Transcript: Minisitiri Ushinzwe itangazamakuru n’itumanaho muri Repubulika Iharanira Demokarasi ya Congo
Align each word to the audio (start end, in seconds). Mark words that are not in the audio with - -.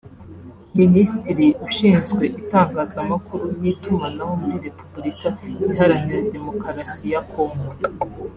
Minisitiri 0.79 1.47
Ushinzwe 1.65 2.23
itangazamakuru 2.41 3.45
n’itumanaho 3.61 4.33
muri 4.41 4.57
Repubulika 4.67 5.27
Iharanira 5.71 6.27
Demokarasi 6.35 7.05
ya 7.13 7.21
Congo 7.31 7.65